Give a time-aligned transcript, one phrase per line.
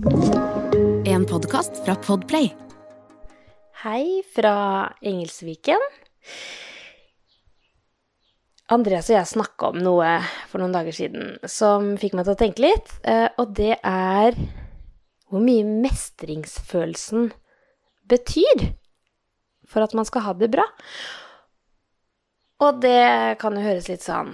[0.00, 2.54] En podkast fra Podplay.
[3.82, 4.52] Hei fra
[5.04, 5.82] Engelsviken.
[8.72, 10.14] Andreas og jeg snakka om noe
[10.48, 14.38] for noen dager siden som fikk meg til å tenke litt, eh, og det er
[15.28, 17.28] hvor mye mestringsfølelsen
[18.08, 18.70] betyr
[19.68, 20.64] for at man skal ha det bra.
[22.64, 24.32] Og det kan jo høres litt sånn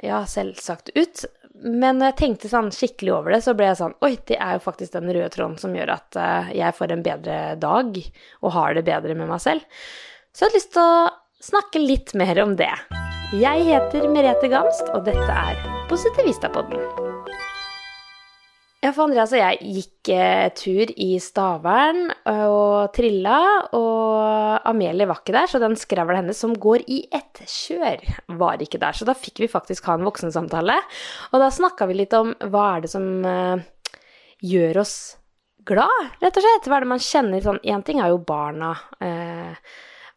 [0.00, 1.26] ja, selvsagt ut,
[1.60, 4.56] men når jeg tenkte sånn skikkelig over det, så ble jeg sånn Oi, det er
[4.56, 7.98] jo faktisk den røde tråden som gjør at uh, jeg får en bedre dag
[8.40, 9.84] og har det bedre med meg selv.
[10.32, 11.12] Så jeg har lyst til å
[11.52, 12.72] snakke litt mer om det.
[13.36, 15.60] Jeg heter Merete Gamst, og dette er
[15.92, 17.11] Positivistapodden.
[18.82, 23.36] Ja, for Andreas og jeg gikk eh, tur i Stavern og trilla,
[23.78, 28.02] og Amelie var ikke der, så den skravla hennes som går i ett kjør,
[28.42, 28.98] var ikke der.
[28.98, 30.80] Så da fikk vi faktisk ha en voksensamtale,
[31.30, 33.62] og da snakka vi litt om hva er det som eh,
[34.50, 34.96] gjør oss
[35.62, 36.66] glad, rett og slett.
[36.66, 39.72] Hva er det man kjenner sånn Én ting er jo barna eh,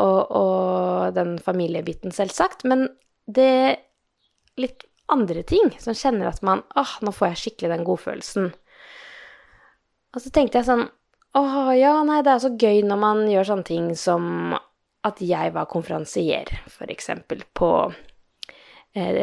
[0.00, 2.88] og, og den familiebiten, selvsagt, men
[3.28, 3.52] det
[4.56, 8.48] litt andre ting som kjenner at man åh, nå får jeg skikkelig den godfølelsen.
[10.16, 10.86] Og så tenkte jeg sånn
[11.36, 14.56] åh, ja, nei, det er så gøy når man gjør sånne ting som
[15.06, 16.48] at jeg var konferansier,
[16.88, 17.70] eksempel på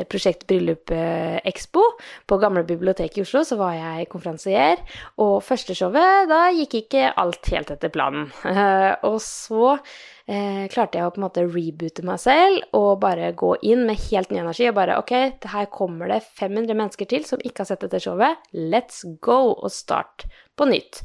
[0.09, 1.83] Prosjekt Bryllup eh, Expo
[2.29, 4.81] på Gamle bibliotek i Oslo, så var jeg konferansier.
[5.23, 8.29] Og første showet, da gikk ikke alt helt etter planen.
[9.09, 13.55] og så eh, klarte jeg å på en måte reboote meg selv og bare gå
[13.66, 15.13] inn med helt ny energi og bare Ok,
[15.49, 18.51] her kommer det 500 mennesker til som ikke har sett dette showet.
[18.53, 19.55] Let's go!
[19.57, 21.01] Og start på nytt.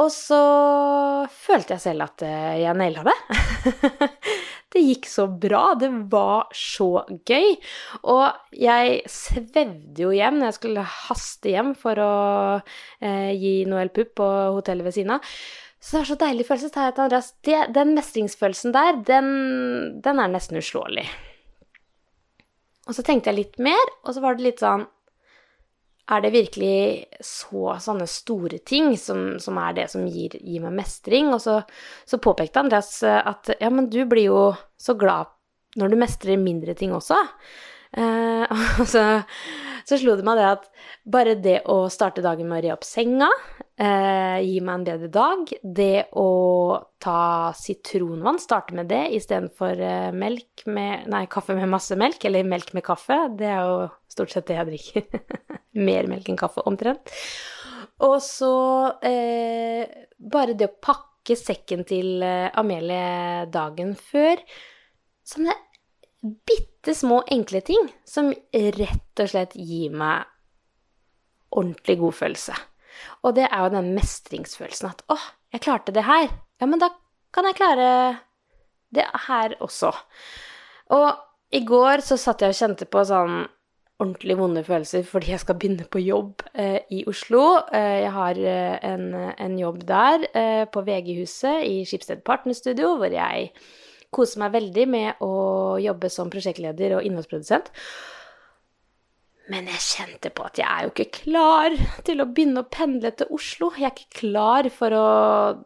[0.00, 0.40] Og så
[1.28, 3.16] følte jeg selv at eh, jeg naila det.
[4.72, 5.62] det gikk så bra.
[5.78, 7.56] Det var så gøy.
[8.12, 12.14] Og jeg svevde jo hjem når jeg skulle haste hjem for å
[13.02, 15.34] eh, gi Noel Pupp på hotellet ved siden av.
[15.82, 16.86] Så det var så deilig følelse.
[16.92, 19.30] Andreas, det, den mestringsfølelsen der, den,
[20.04, 21.08] den er nesten uslåelig.
[22.86, 24.86] Og så tenkte jeg litt mer, og så var det litt sånn
[26.12, 26.76] Er det virkelig
[27.24, 31.30] så sånne store ting som, som er det som gir, gir meg mestring?
[31.32, 31.60] Og så,
[32.04, 34.42] så, påpekte Andreas at ja, men du blir jo
[34.80, 35.32] så glad
[35.80, 37.16] når du mestrer mindre ting også.
[37.96, 38.44] Eh,
[38.80, 39.06] og så,
[39.88, 40.68] så slo det meg det at
[41.16, 43.30] bare det å starte dagen med å re opp senga,
[43.82, 46.28] eh, gi meg en bedre dag, det å
[47.02, 52.46] ta sitronvann, starte med det istedenfor eh, melk med Nei, kaffe med masse melk, eller
[52.48, 55.24] melk med kaffe, det er jo stort sett det jeg drikker.
[55.88, 57.14] Mer melk enn kaffe, omtrent.
[58.02, 58.54] Og så
[59.06, 59.84] eh,
[60.18, 64.42] bare det å pakke sekken til eh, Amelie dagen før.
[65.26, 65.54] Sånne
[66.22, 70.28] bitte små, enkle ting som rett og slett gir meg
[71.52, 72.58] ordentlig god følelse.
[73.22, 76.32] Og det er jo den mestringsfølelsen at åh, jeg klarte det her'.
[76.60, 76.88] Ja, men da
[77.34, 78.18] kan jeg klare
[78.94, 79.92] det her også.
[80.92, 81.08] Og
[81.52, 83.44] i går så satt jeg og kjente på sånn
[84.02, 87.42] ordentlig vonde følelser fordi jeg skal begynne på jobb eh, i Oslo.
[87.72, 93.12] Eh, jeg har eh, en, en, jobb der, eh, på VG-huset i Skipsted Partnerstudio, hvor
[93.12, 93.52] jeg
[94.12, 95.32] koser meg veldig med å
[95.80, 97.70] jobbe som prosjektleder og innholdsprodusent.
[99.50, 101.74] Men jeg kjente på at jeg er jo ikke klar
[102.06, 103.72] til å begynne å pendle til Oslo.
[103.74, 105.06] Jeg er ikke klar for å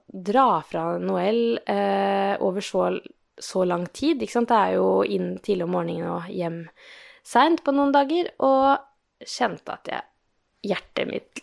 [0.09, 2.89] dra fra Noel eh, over så,
[3.37, 4.23] så, lang tid.
[4.25, 4.49] Ikke sant?
[4.49, 6.63] Det er jo inn tidlig om morgenen og hjem
[7.27, 8.33] seint på noen dager.
[8.47, 10.07] Og kjente at jeg
[10.67, 11.41] Hjertet mitt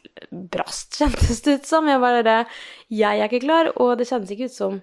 [0.51, 1.85] brast, kjentes det ut som.
[1.87, 2.41] Jeg bare
[2.91, 4.81] Jeg er ikke klar, og det kjennes ikke ut som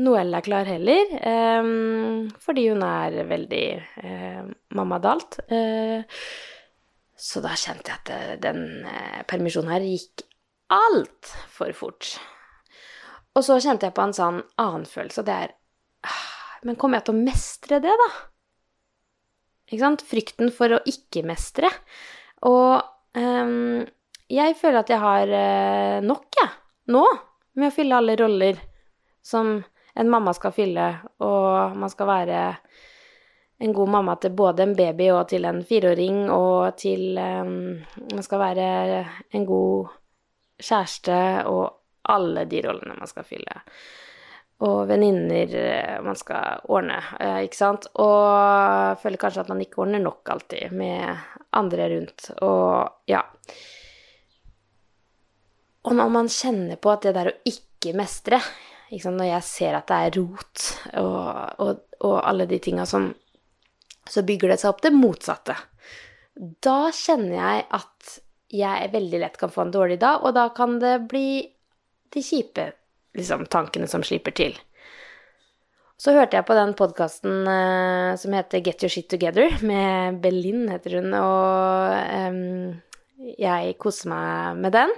[0.00, 1.66] Noelle er klar heller, eh,
[2.40, 3.64] fordi hun er veldig
[4.04, 4.46] uh,
[4.78, 5.40] mammadalt.
[5.50, 6.06] Uh,
[7.20, 10.24] så da kjente jeg at eh, den uh, permisjonen her gikk
[10.72, 12.14] altfor fort.
[13.36, 15.56] Og så kjente jeg på en sånn annen følelse, og det er
[16.64, 18.08] Men kommer jeg til å mestre det, da?
[19.70, 20.02] Ikke sant?
[20.04, 21.70] Frykten for å ikke mestre.
[22.44, 22.82] Og
[23.16, 23.80] um,
[24.28, 25.32] jeg føler at jeg har
[26.04, 26.50] nok, jeg,
[26.92, 27.00] nå,
[27.56, 28.60] med å fylle alle roller
[29.24, 29.54] som
[29.94, 30.86] en mamma skal fylle,
[31.24, 32.42] og man skal være
[33.60, 38.40] en god mamma til både en baby og til en fireåring, og til Man skal
[38.40, 38.68] være
[39.36, 39.90] en god
[40.60, 41.16] kjæreste
[41.48, 41.66] og
[42.08, 43.60] alle de rollene man skal fylle.
[44.60, 47.86] Og venninner eh, man skal ordne, eh, ikke sant.
[48.02, 51.16] Og føler kanskje at man ikke ordner nok alltid med
[51.56, 52.28] andre rundt.
[52.44, 53.22] Og ja.
[55.80, 58.42] Og når man kjenner på at det der å ikke mestre
[58.90, 60.62] når jeg ser at det er rot
[60.98, 61.26] og,
[61.62, 63.04] og, og alle de tinga som
[64.10, 65.54] Så bygger det seg opp det motsatte.
[66.64, 68.18] Da kjenner jeg at
[68.50, 71.44] jeg veldig lett kan få en dårlig dag, og da kan det bli
[72.10, 72.72] de kjipe
[73.14, 74.58] liksom, tankene som slipper til.
[76.00, 80.64] Så hørte jeg på den podkasten eh, som heter Get Your Shit Together, med Belin,
[80.72, 82.38] heter hun, og eh,
[83.20, 84.92] jeg koser meg med den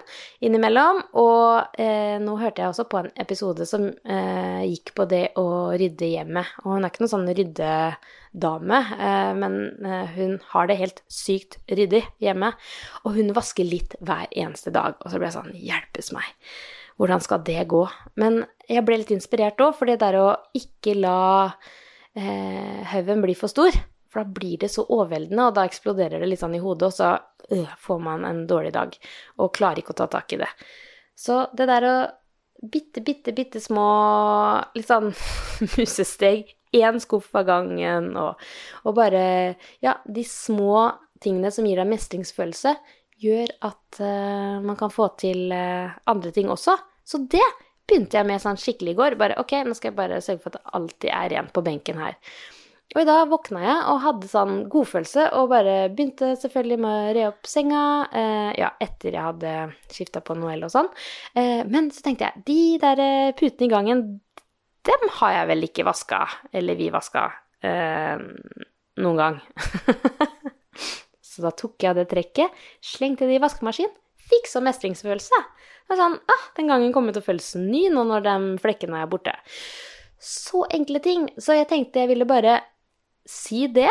[0.44, 1.00] innimellom.
[1.20, 5.46] Og eh, nå hørte jeg også på en episode som eh, gikk på det å
[5.78, 6.52] rydde hjemmet.
[6.64, 11.58] Og hun er ikke noen sånn ryddedame, eh, men eh, hun har det helt sykt
[11.70, 12.52] ryddig hjemme.
[13.02, 14.98] Og hun vasker litt hver eneste dag.
[15.02, 16.30] Og så ble jeg sånn Hjelpes meg
[17.00, 17.86] hvordan skal det gå?
[18.20, 21.48] Men jeg ble litt inspirert òg, for det der å ikke la
[22.14, 23.74] eh, haugen bli for stor.
[24.12, 26.96] For da blir det så overveldende, og da eksploderer det litt sånn i hodet, og
[26.96, 27.12] så
[27.56, 28.96] øh, får man en dårlig dag
[29.40, 30.50] og klarer ikke å ta tak i det.
[31.16, 31.94] Så det der å
[32.62, 33.86] bitte, bitte, bitte små
[34.76, 35.10] litt sånn
[35.78, 38.40] musesteg, én skuff av gangen, og,
[38.84, 39.24] og bare
[39.84, 40.90] Ja, de små
[41.22, 42.76] tingene som gir deg mestringsfølelse,
[43.22, 46.74] gjør at uh, man kan få til uh, andre ting også.
[47.06, 47.44] Så det
[47.86, 49.18] begynte jeg med sånn skikkelig i går.
[49.20, 52.00] Bare ok, nå skal jeg bare sørge for at det alltid er rent på benken
[52.02, 52.18] her.
[52.92, 57.14] Og i dag våkna jeg og hadde sånn godfølelse og bare begynte selvfølgelig med å
[57.16, 57.84] re opp senga.
[58.12, 59.52] Eh, ja, etter jeg hadde
[59.88, 60.90] skifta på Noel og sånn.
[61.32, 64.02] Eh, men så tenkte jeg, de der eh, putene i gangen,
[64.84, 66.20] dem har jeg vel ikke vaska,
[66.52, 67.24] eller vi vaska,
[67.64, 68.20] eh,
[69.00, 69.38] noen gang.
[71.32, 73.92] så da tok jeg det trekket, slengte det i vaskemaskin,
[74.32, 75.40] fikk så mestringsfølelse.
[75.88, 79.08] Det sånn, ah, Den gangen kommer til å føles ny nå når de flekkene er
[79.10, 79.34] borte.
[80.22, 81.26] Så enkle ting.
[81.40, 82.60] Så jeg tenkte jeg ville bare
[83.28, 83.90] si det.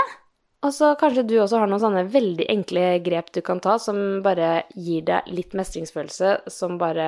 [0.61, 4.21] Og så kanskje du også har noen sånne veldig enkle grep du kan ta, som
[4.25, 7.07] bare gir deg litt mestringsfølelse, som bare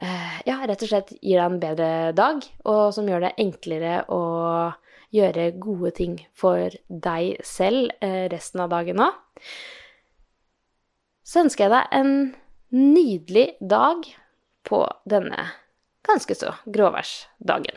[0.00, 3.98] eh, ja, rett og slett gir deg en bedre dag, og som gjør det enklere
[4.08, 4.22] å
[5.14, 9.20] gjøre gode ting for deg selv eh, resten av dagen òg.
[11.24, 12.14] Så ønsker jeg deg en
[12.74, 14.08] nydelig dag
[14.64, 15.50] på denne
[16.04, 17.76] ganske så gråværsdagen.